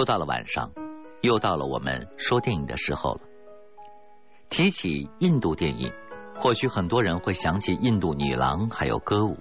[0.00, 0.70] 又到了晚上，
[1.20, 3.20] 又到了我们说电影的时候了。
[4.48, 5.92] 提起印度电影，
[6.36, 9.36] 或许很多人会想起印度女郎还有歌舞，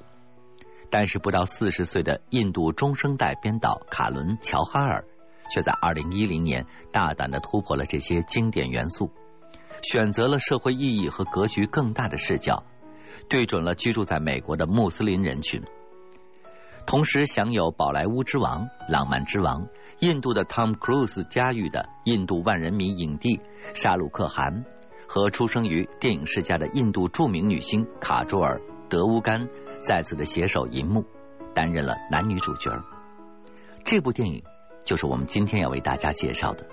[0.89, 5.05] 但是不到四十岁的印度中生代编导卡伦·乔哈尔，
[5.49, 9.11] 却在二零一零年大胆的突破了这些经典元素，
[9.81, 12.65] 选择了社会意义和格局更大的视角，
[13.29, 15.63] 对准了居住在美国的穆斯林人群。
[16.85, 19.67] 同时享有宝莱坞之王、浪漫之王、
[19.99, 23.41] 印度的汤姆·克鲁斯家誉的印度万人迷影帝
[23.73, 24.63] 沙鲁克汗
[25.07, 29.49] 和出生于电影世家的印度著名女星卡卓尔·德乌干
[29.79, 31.03] 再次的携手银幕，
[31.53, 32.81] 担任了男女主角。
[33.83, 34.43] 这部电影
[34.85, 36.65] 就是我们今天要为大家介绍的，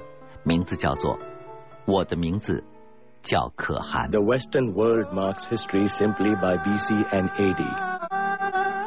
[0.45, 1.18] 名字叫做
[1.84, 2.62] 《我的名字
[3.22, 4.08] 叫可汗》。
[4.10, 7.60] The Western world marks history simply by BC and AD.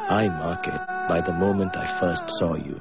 [0.08, 1.00] I mark it.
[1.10, 2.80] by the moment I first saw you.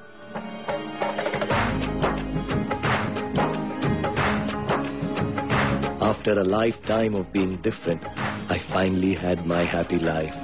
[6.01, 8.03] After a lifetime of being different,
[8.49, 10.35] I finally had my happy life.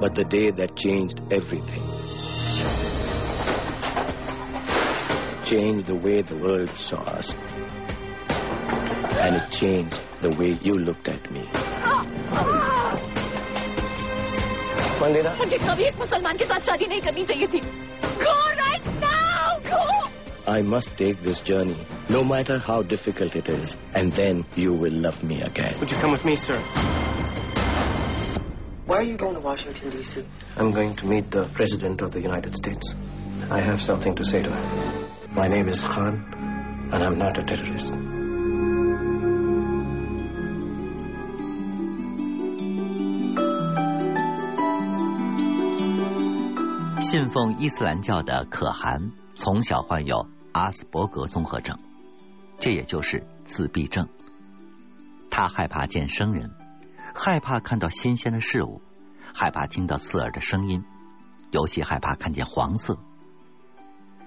[0.00, 1.82] But the day that changed everything,
[5.44, 7.34] changed the way the world saw us,
[9.24, 11.48] and it changed the way you looked at me.
[11.52, 12.06] Ah!
[12.32, 12.57] Ah!
[15.01, 17.61] मंदिरा मुझे कभी एक मुसलमान के साथ शादी नहीं करनी चाहिए थी
[18.23, 19.59] Go right now!
[19.69, 19.81] Go!
[20.53, 21.75] I must take this journey,
[22.09, 25.79] no matter how difficult it is, and then you will love me again.
[25.79, 26.59] Would you come with me, sir?
[28.85, 30.25] Why are you going to Washington, D.C.?
[30.57, 32.93] I'm going to meet the President of the United States.
[33.49, 35.07] I have something to say to him.
[35.31, 36.19] My name is Khan,
[36.91, 37.93] and I'm not a terrorist.
[47.10, 51.78] 信奉伊斯兰教的可汗从小患有阿斯伯格综合症，
[52.58, 54.10] 这也就是自闭症。
[55.30, 56.50] 他害怕见生人，
[57.14, 58.82] 害怕看到新鲜的事物，
[59.32, 60.84] 害怕听到刺耳的声音，
[61.50, 62.98] 尤其害怕看见黄色。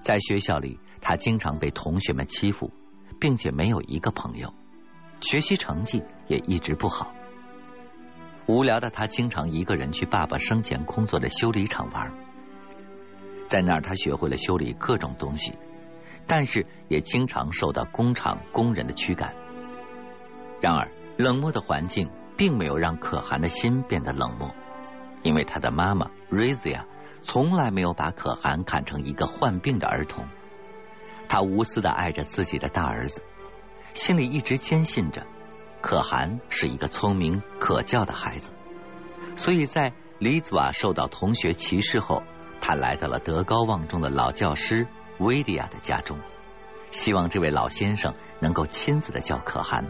[0.02, 2.72] 在学校里，他经常被同学们欺负，
[3.20, 4.56] 并且没有一个朋友，
[5.22, 7.14] 学习成绩也一直不好。
[8.48, 12.12] 无聊的他，经常一个人去爸爸生前工作的修理厂玩。
[13.52, 15.52] 在那儿，他学会了修理各种东西，
[16.26, 19.36] 但是也经常受到工厂工人的驱赶。
[20.62, 24.56] 然而，冷漠的环境并没有让可汗的心变得冷漠，
[25.22, 26.86] 因为他的妈妈 Razia
[27.24, 30.26] 从来没有把可汗看成一个患病的儿童。
[31.28, 33.22] 他无私的爱着自己的大儿子，
[33.94, 35.28] 心里一直坚信着
[35.82, 38.52] 可汗是一个聪明可教的孩子。
[39.36, 42.24] 所以在李子瓦受到同学歧视后。
[42.62, 44.88] 他来到了德高望重的老教师
[45.20, 46.20] 维迪亚的家中，
[46.92, 49.88] 希望这位老先生能够亲自的教可汗。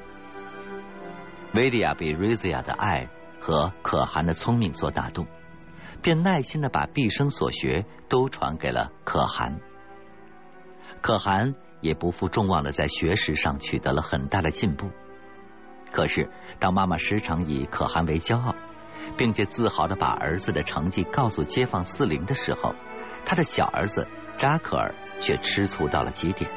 [1.53, 3.09] 维迪亚被瑞兹亚的爱
[3.39, 5.27] 和可汗的聪明所打动，
[6.01, 9.59] 便耐心的把毕生所学都传给了可汗。
[11.01, 14.89] 可汗也不负众望的在学识上取得了很大的进步。
[15.91, 18.55] 可是，当妈妈时常以可汗为骄傲。
[19.17, 22.75] 并且自豪的把儿子的成绩告诉街坊四邻的时候，
[23.25, 24.07] 他的小儿子
[24.37, 26.49] 扎克尔却吃醋到了极点。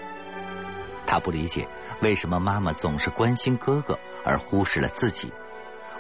[1.07, 1.69] 他不理解
[2.01, 5.33] 为什么妈妈总是关心哥哥而忽视了自己，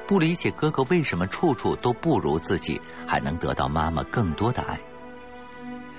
[0.06, 4.80] 不理解哥哥为什么处处都不如自己，还能得到妈妈更多的爱。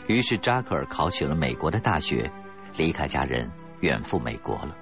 [0.07, 2.31] 于是扎克尔考取了美国的大学，
[2.78, 4.75] 离开家人远赴美国了。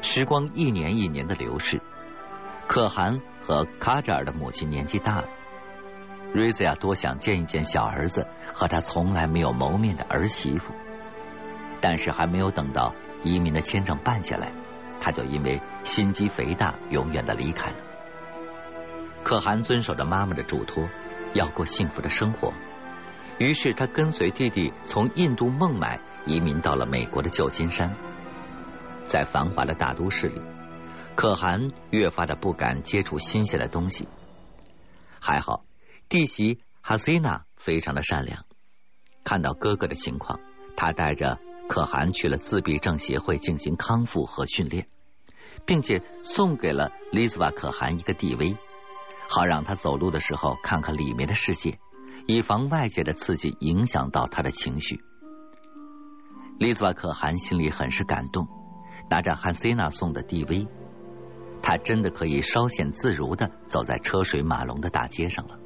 [0.00, 1.80] 时光一年一年的流逝。
[2.66, 5.28] 可汗和卡扎尔的母亲年纪大了，
[6.32, 10.72] 瑞兹亚多想见一见小儿子和他从来没有谋面的儿媳妇，
[11.80, 14.52] 但是还没有等到移民的签证办下来，
[15.00, 17.76] 他就因为心肌肥大永远的离开了。
[19.22, 20.88] 可汗遵守着妈妈的嘱托，
[21.32, 22.52] 要过幸福的生活，
[23.38, 27.94] 于是他跟随弟弟从印度孟买移民到了美国的旧金山，
[29.06, 30.40] 在繁华的大都市里。
[31.16, 34.08] 可汗越发的不敢接触新鲜的东西。
[35.20, 35.64] 还好，
[36.08, 38.44] 弟媳哈西娜非常的善良，
[39.22, 40.40] 看到哥哥的情况，
[40.76, 41.38] 他带着
[41.68, 44.88] 可汗去了自闭症协会进行康复和训练，
[45.64, 48.56] 并且送给了丽兹瓦可汗一个 DV，
[49.28, 51.78] 好让他走路的时候看看里面的世界，
[52.26, 55.02] 以防外界的刺激影响到他的情绪。
[56.58, 58.46] 丽兹瓦可汗心里很是感动，
[59.08, 60.68] 拿着汉塞娜送的 DV。
[61.66, 65.58] 他真的可以稍显自如的走在车水马龙的大街上了。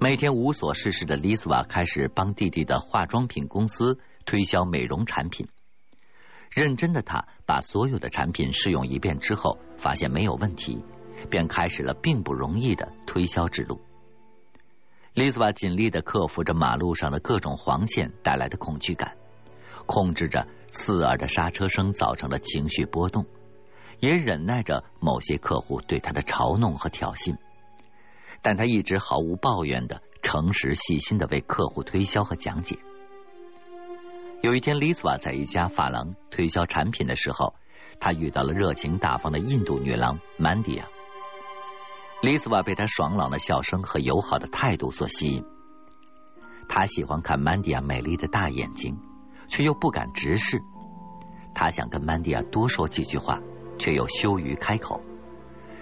[0.00, 5.46] 每天无所事事的丽斯瓦开始帮弟弟的化妆品公司推销美容产品。
[6.50, 10.82] 认真的他把所有的产品试用一遍之后，发现没有问题，
[11.30, 13.80] 便开始了并不容易的推销之路。
[15.14, 19.16] 丽斯瓦尽力的克服着马路上的各种黄线带来的恐惧感，
[19.86, 23.24] 控制着刺耳的刹车声造成的情绪波动，
[24.00, 27.36] 也忍耐着某些客户对他的嘲弄和挑衅。
[28.42, 32.78] 但他一直毫无抱怨的、诚实细心的为客户推销和讲解。
[34.42, 37.54] 有一天，丽斯瓦在一家发廊推销产品的时候，
[37.98, 40.84] 他遇到了热情大方的印度女郎曼迪亚。
[42.22, 45.44] 丽斯瓦被她爽朗的笑声和友好的态度所吸引。
[46.68, 48.98] 他喜欢看曼迪亚美丽的大眼睛，
[49.48, 50.60] 却又不敢直视。
[51.54, 53.40] 他想跟曼迪亚多说几句话，
[53.78, 55.00] 却又羞于开口，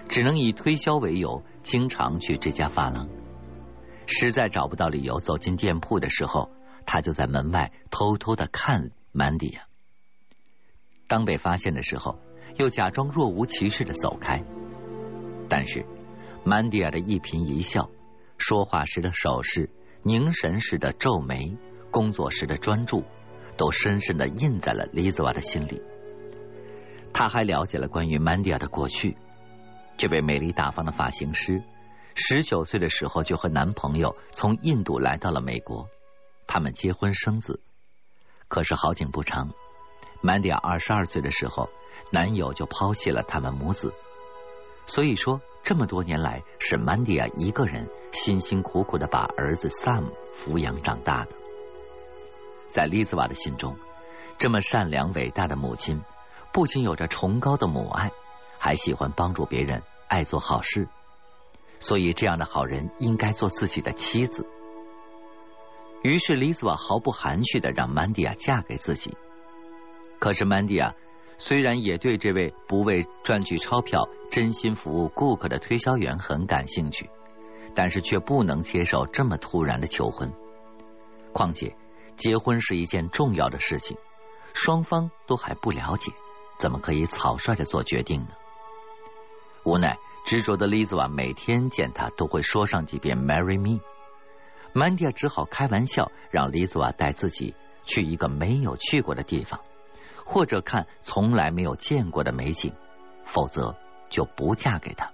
[0.09, 3.07] 只能以推销为由，经常去这家发廊。
[4.07, 6.51] 实在找不到理由走进店铺的时候。
[6.87, 9.65] 他就在门外偷偷的看曼迪亚，
[11.07, 12.19] 当被发现的时候，
[12.57, 14.43] 又假装若无其事的走开。
[15.49, 15.83] 但是
[16.43, 17.89] 曼迪亚的一颦一笑、
[18.37, 19.71] 说话时的手势、
[20.03, 21.57] 凝神时的皱眉、
[21.89, 23.03] 工作时的专注，
[23.57, 25.81] 都深深的印在了丽兹瓦的心里。
[27.17, 29.15] 他还了解了关于曼迪亚的过去。
[29.95, 31.63] 这位美丽大方的发型师，
[32.13, 35.87] 十九岁的时候就和男朋友从印度来到了美国。
[36.45, 37.61] 他们结婚生子，
[38.49, 39.53] 可是好景不长，
[40.19, 41.69] 曼迪亚二十二岁的时候，
[42.11, 43.93] 男友就抛弃了他们母子。
[44.85, 51.31] 所以说，这么多年来是曼迪亚一个人辛辛苦苦的把儿子 Sam 抚养长大的。
[52.67, 53.77] 在丽兹瓦的心中，
[54.37, 56.01] 这么善良伟大的母亲，
[56.55, 58.13] 不仅有着崇高的母爱，
[58.57, 60.87] 还喜欢帮助别人，爱做好事。
[61.81, 64.47] 所以，这样的好人应该做自己的妻子。
[66.01, 69.17] 于是，丽斯瓦毫不含蓄的让曼迪亚嫁给自己。
[70.17, 70.95] 可是，曼迪亚
[71.37, 77.09] 虽然也对这位不为赚取钞票、真心服务顾客的推销员很感兴趣，
[77.75, 80.31] 但是却不能接受这么突然的求婚。
[81.33, 81.75] 况且，
[82.15, 83.97] 结婚是一件重要的事情，
[84.53, 86.13] 双方都还不了解，
[86.57, 88.27] 怎么可以草率的做决定呢？
[89.63, 93.81] 无奈，执着的丽兹瓦每天见他都会说上几遍 “Marry me”。
[94.73, 97.55] 曼迪亚只好开玩笑，让丽兹瓦带自己
[97.85, 99.61] 去一个没有去过的地方，
[100.25, 102.73] 或者看从来没有见过的美景，
[103.23, 103.75] 否则
[104.09, 105.11] 就不嫁给他。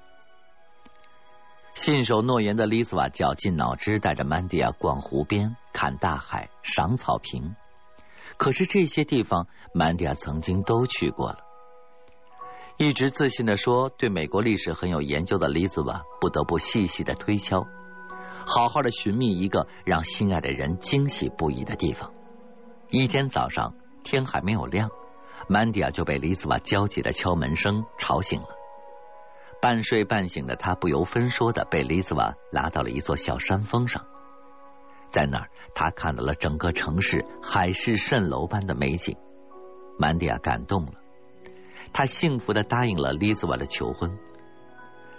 [1.73, 7.55] 信守诺言的丽兹瓦绞尽脑汁带着曼迪亚逛湖边、看大海、赏草坪。
[8.41, 11.37] 可是这些地方，曼迪亚曾经都去过了。
[12.77, 17.67] 一直自信的说对美国历史很有研究的丽兹瓦，不得不细细的推敲。
[18.47, 22.11] 好好的寻觅一个让心爱的人惊喜不已的地方。
[22.89, 24.89] 一天早上，天还没有亮，
[25.47, 28.47] 曼迪亚就被丽兹瓦焦急的敲门声吵醒了。
[29.61, 34.03] 半睡半醒的他不由分说的被丽兹瓦拉到了一座小山峰上，
[35.11, 39.17] 在那儿，他看到了整个城市海市蜃楼般的美景。
[39.97, 40.93] 曼迪亚感动了，
[41.93, 44.17] 他幸福的答应了丽兹瓦的求婚。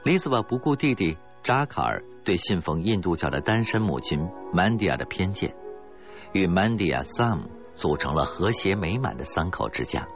[0.04, 2.02] 丽兹瓦不顾弟弟扎卡尔。
[2.24, 5.56] 对信奉印度教的单身母亲曼迪亚的偏见，
[6.32, 10.06] 与曼迪亚、Sam 组成了和谐美满的三口之家。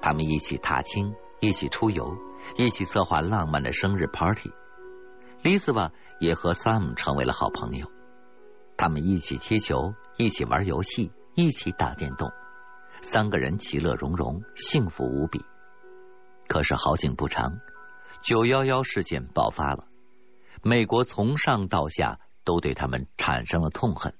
[0.00, 2.16] 他们一起踏青，一起出游，
[2.56, 4.52] 一起策划浪漫的生日 party。
[5.42, 7.88] 丽斯瓦也和 Sam 成为了好朋友。
[8.76, 12.30] 他们一起踢球，一起玩游戏，一起打电动，
[13.02, 15.44] 三个人其乐融融，幸福无比。
[16.48, 17.60] 可是好景不长，
[18.22, 19.86] 九幺幺事件爆发了。
[20.62, 24.14] 美国从上到下都对他们产生了痛恨，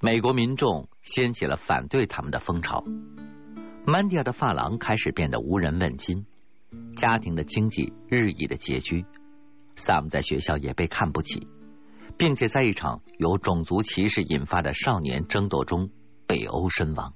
[0.00, 2.84] 美国民众掀起了反对他们的风潮。
[3.86, 6.26] 曼迪亚的发廊开始变得无人问津，
[6.96, 9.04] 家庭的经济日益的拮据。
[9.74, 11.48] 萨姆在学校也被看不起，
[12.20, 15.88] 并且在一场由种族歧视引发的少年争斗中
[16.26, 17.14] 被殴身亡。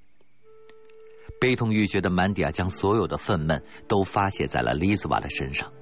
[1.39, 5.75] 悲痛欲绝的曼迪亚将所有的愤懑都发泄在了丽兹瓦的身上。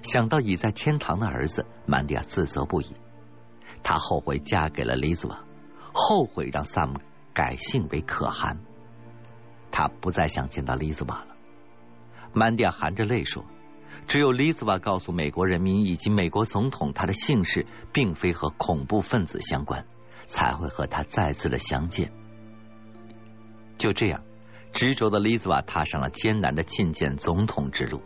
[0.00, 2.94] 想到已在天堂的儿子，曼迪亚自责不已。
[3.82, 5.44] 她后悔嫁给了丽兹瓦，
[5.92, 6.94] 后悔让萨姆
[7.34, 8.58] 改姓为可汗。
[9.70, 11.36] 她不再想见到丽兹瓦了。
[12.32, 13.44] 曼迪亚含着泪说
[14.06, 19.86] ：“只有丽兹瓦告诉美国人民以及美国总统，他的姓氏并非和恐怖分子相关，
[20.26, 22.12] 才会和他再次的相见。”
[23.78, 24.22] 就这样，
[24.72, 28.02] 执着的丽兹瓦踏上了艰难的觐见总统之路。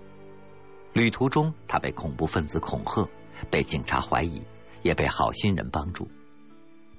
[0.93, 3.09] 旅途中，他被恐怖分子恐吓，
[3.51, 4.43] 被警察怀疑，
[4.83, 6.09] 也被好心人帮助。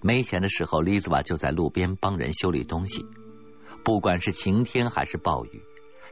[0.01, 3.05] 没钱的时候，丽兹瓦就在路边帮人修理东西。
[3.83, 5.61] 不管是晴天还是暴雨，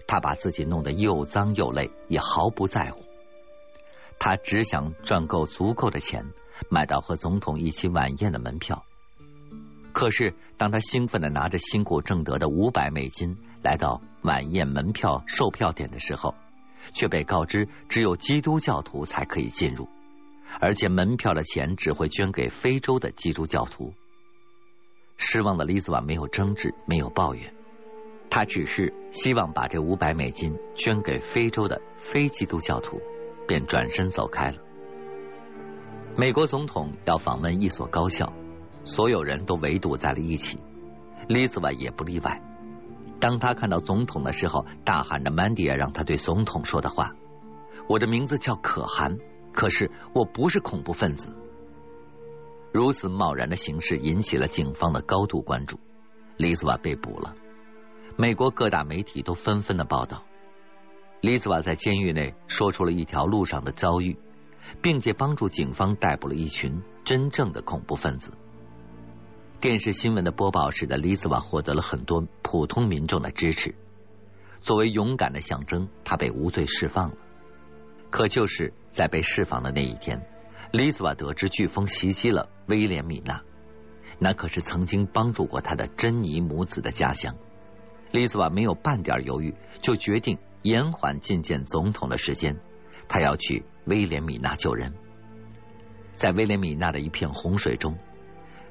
[0.07, 3.03] 他把自己弄得又脏又累，也毫不在乎。
[4.19, 6.25] 他只想赚够足够的钱，
[6.69, 8.85] 买到和总统一起晚宴的门票。
[9.91, 16.33] 可是，当他兴奋的拿着辛苦挣得的五百美金来到晚宴门票售票点的时候，
[16.93, 19.87] 却被告知只有基督教徒才可以进入。
[20.59, 23.93] 而且门票的钱只会捐给非洲的基督教徒。
[25.17, 27.53] 失望的丽兹瓦没有争执，没有抱怨，
[28.33, 32.99] 他只是希望把这五百美金捐给非洲的非基督教徒，
[33.47, 34.57] 便转身走开了。
[36.17, 38.33] 美国总统要访问一所高校，
[38.85, 40.57] 所有人都围堵在了一起，
[41.27, 42.41] 丽兹瓦也不例外。
[43.19, 47.13] 当他看到总统的时候，大喊着曼迪亚让他对总统说的话
[47.87, 49.19] ：“我的名字叫可汗。”
[49.53, 51.35] 可是我不是恐怖分子。
[52.71, 55.77] 如此贸然的行事引起了警方的高度关注。
[56.35, 57.35] 丽斯瓦被捕了，
[58.15, 60.23] 美国各大媒体都纷纷的报道。
[61.19, 64.17] 李斯瓦在监狱内说出了一条路上的遭遇，
[64.81, 68.31] 并且帮助警方逮捕了一群真正的恐怖分子。
[69.59, 73.73] 电视新闻的播报使得李斯瓦获得了很多普通民众的支持。
[74.61, 77.15] 作为勇敢的象征，他被无罪释放了。
[78.09, 80.27] 可就是在被释放的那一天，
[80.71, 83.41] 丽兹瓦得知飓风袭击了威廉米娜，
[84.19, 87.35] 那可是曾经帮助过他的珍妮母子的家乡。
[88.13, 92.59] 丽兹瓦没有半点犹豫，就决定延缓觐见总统的时间，
[93.07, 94.93] 他要去威廉米娜救人。
[96.11, 97.97] 在威廉米娜的一片洪水中，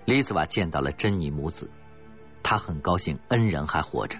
[0.05, 1.69] 丽兹瓦见到了珍妮母子，
[2.45, 4.19] 他很高兴恩人还活着，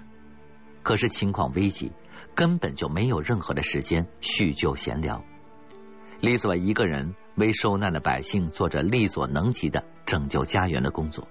[0.83, 1.93] 可是情况危急。
[2.35, 5.23] 根本就没有任何的时间叙旧闲聊。
[6.19, 11.27] 丽兹瓦一个人为受难的百姓做着力所能及的拯救家园的工作。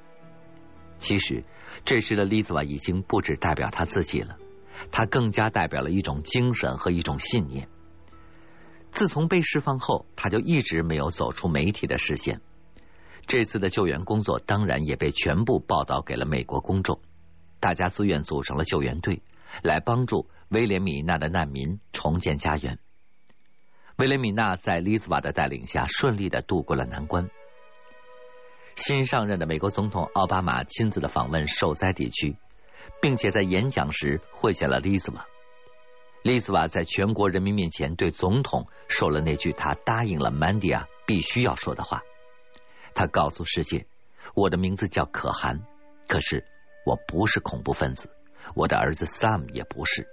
[1.02, 1.42] 其实，
[1.84, 4.38] 这时的丽兹瓦已经不只代表他自己了，
[4.92, 7.68] 他更加代表了一种精神和一种信念。
[8.92, 12.40] 自从被释放后，他就一直没有走出媒体的视线。
[13.26, 17.00] 这次的救援工作当然也被全部报道给了美国公众，
[17.58, 19.22] 大家自愿组成了救援队，
[19.62, 20.28] 来帮助。
[20.48, 22.78] 威廉米娜的难民重建家园。
[23.96, 27.30] 威廉米娜在丽兹瓦的带领下顺利的度过了难关。
[28.76, 32.36] 新上任的美国总统奥巴马亲自的访问受灾地区，
[33.00, 35.26] 并且在演讲时会见了丽兹瓦。
[36.22, 42.02] 丽兹瓦在全国人民面前对总统说了那句他答应了曼迪亚必须要说的话。
[42.94, 43.86] 他告诉世界
[44.34, 45.62] ：“我的名字叫可汗，
[46.08, 46.44] 可是
[46.86, 48.10] 我不是恐怖分子，
[48.54, 50.06] 我的儿子 Sam 也不是。”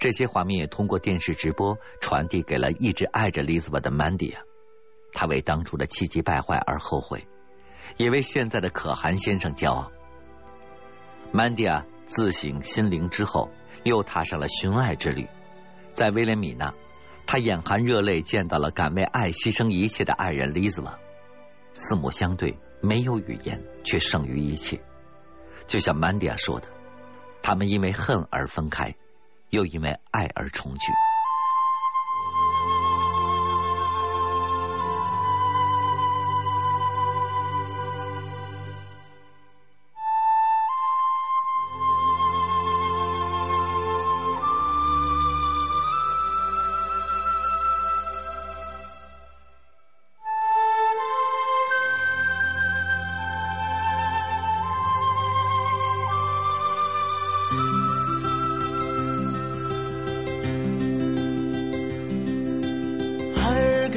[0.00, 4.42] 这些画面也通过电视直播传递给了一直爱着丽兹瓦的曼迪亚，
[5.16, 7.26] 他为当初的气急败坏而后悔，
[7.96, 9.90] 也为现在的可汗先生骄傲。
[11.32, 13.48] 曼迪亚自省心灵之后，
[13.82, 15.26] 又踏上了寻爱之旅。
[15.92, 16.74] 在威廉米纳，
[17.26, 20.98] 他眼含热泪见到了敢为爱牺牲一切的爱人丽兹瓦，
[21.72, 24.82] 四目相对，没有语言，却胜于一切。
[25.66, 26.68] 就像曼迪亚说的，
[27.42, 28.94] 他们因为恨而分开。
[29.50, 30.92] 又因为爱而重聚。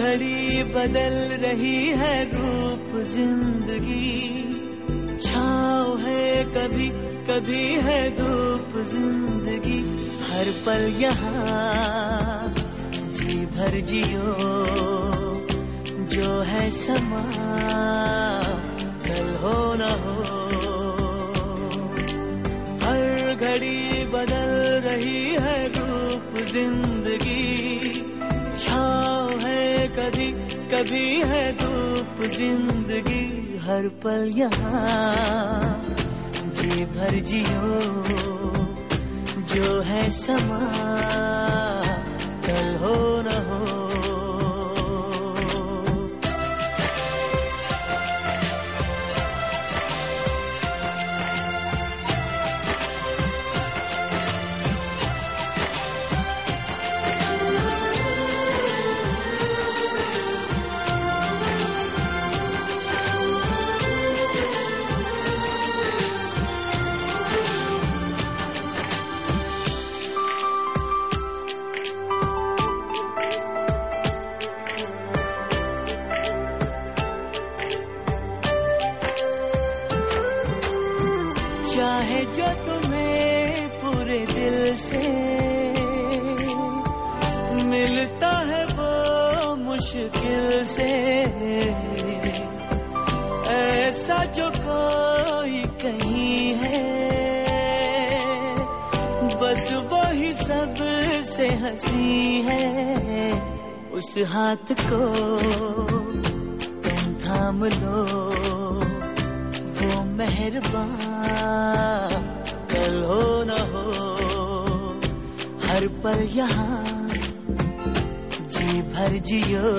[0.09, 4.31] बदल रही है रूप ज़िंदगी।
[5.21, 6.89] छाव है कभी
[7.29, 9.79] कभी है धूप ज़िंदगी।
[10.21, 12.53] हर पल यहाँ,
[12.93, 14.35] जी भर जियो।
[16.05, 17.23] जो है समा,
[19.07, 20.21] कल हो न हो।
[22.87, 28.08] हर घड़ी बदल रही है रूप ज़िंदगी।
[28.59, 30.31] छाव है कभी
[30.71, 35.83] कभी है धूप ज़िंदगी, हर पल यहाँ।
[36.37, 37.79] जी भर जियो,
[39.53, 40.59] जो है समा,
[42.45, 43.78] कल हो न हो।
[103.99, 104.99] उस हाथ को
[106.83, 108.03] तुम थाम लो।
[109.75, 110.95] वो मेहरबान,
[112.71, 113.85] कल हो न हो,
[115.67, 117.09] हर पल यहाँ,
[118.47, 119.75] जी भर जियो,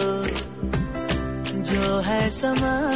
[1.62, 2.90] जो है समा।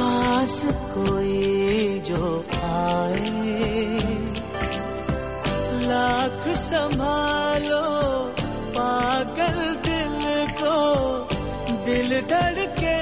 [0.00, 3.98] पास कोई जो आए।
[5.88, 7.84] लाख संभालो,
[8.78, 10.94] पागल दिल को,
[11.84, 12.96] दिल धड़के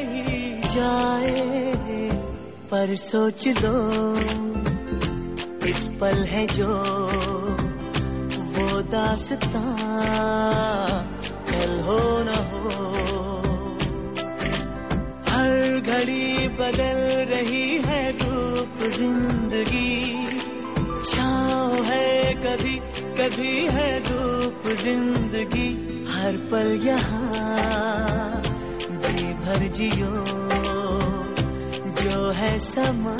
[0.00, 1.72] ही जाए।
[2.70, 3.90] पर सोच लो,
[5.66, 6.84] इस पल है जो
[8.90, 9.60] दासता
[11.50, 12.60] कल हो न हो।
[15.28, 20.26] हर घड़ी बदल रही है रूप ज़िंदगी।
[21.04, 22.76] छाँव है कभी
[23.18, 25.68] कभी है धूप ज़िंदगी।
[26.10, 28.42] हर पल यहाँ,
[28.90, 30.24] जी भर जियो।
[32.02, 33.16] जो है समा,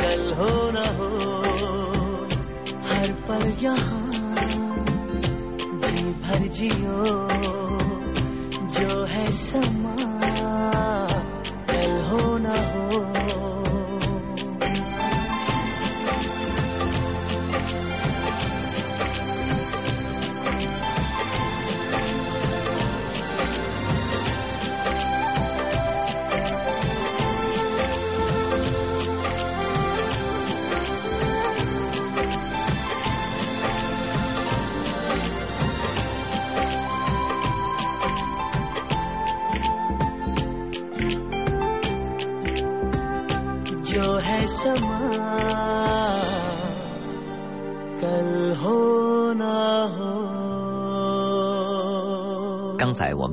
[0.00, 1.95] कल हो न हो।
[3.06, 4.36] हर पल यहाँ
[5.82, 7.04] जी भर जियो
[8.74, 9.94] जो है समा
[11.70, 13.45] कल हो न हो।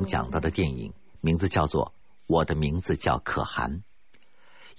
[0.04, 1.86] 讲到的电影名字叫做
[2.26, 3.70] 《我的名字叫可汗》。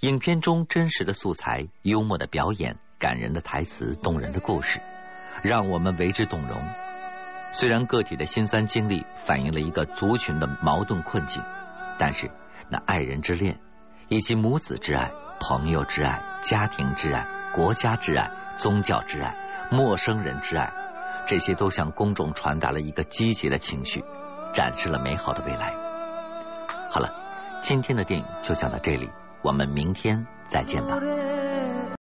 [0.00, 4.80] 影片中真实的素材、幽默的表演、感人的台词、动人的故事，
[5.42, 6.58] 让我们为之动容。
[7.52, 11.42] 虽然个体的辛酸经历反映了一个族群的矛盾困境，
[11.98, 12.30] 但是
[12.68, 13.58] 那爱人之恋，
[14.08, 19.34] 以及母子之爱、朋友之爱、家庭之爱、国家之爱、宗教之爱、
[19.72, 20.70] 陌生人之爱，
[21.26, 24.04] 这些都向公众传达了一个积极的情绪，
[24.56, 25.74] 展示了美好的未来。
[26.90, 27.12] 好了，
[27.60, 29.10] 今天的电影就讲到这里，
[29.42, 30.98] 我们明天再见吧。